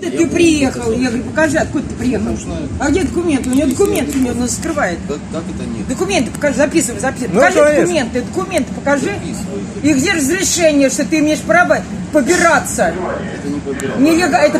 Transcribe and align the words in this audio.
Ты 0.00 0.26
приехал, 0.26 0.92
я 0.92 1.08
говорю, 1.08 1.24
покажи, 1.24 1.58
откуда 1.58 1.84
ты 1.86 1.94
приехал. 1.94 2.36
А 2.78 2.90
где 2.90 3.04
документы? 3.04 3.50
У 3.50 3.54
него 3.54 3.68
документы, 3.68 4.18
у 4.18 4.20
него 4.22 4.34
нас 4.34 4.56
скрывает. 4.56 4.98
Как, 5.06 5.18
как 5.32 5.42
это 5.54 5.68
нет? 5.68 5.88
Документы 5.88 6.30
покажи, 6.30 6.56
записывай, 6.56 7.00
записывай. 7.00 7.34
Ну, 7.34 7.40
покажи 7.40 7.58
конечно. 7.58 7.80
документы, 7.82 8.22
документы 8.22 8.72
покажи. 8.74 9.04
Записывай. 9.04 9.60
И 9.82 9.92
где 9.94 10.12
разрешение, 10.12 10.90
что 10.90 11.04
ты 11.04 11.18
имеешь 11.20 11.40
право 11.40 11.78
побираться? 12.12 12.94
Это 12.94 13.48
не 13.48 13.60
побираться. 13.60 14.00
Нелег... 14.00 14.32
Это 14.32 14.58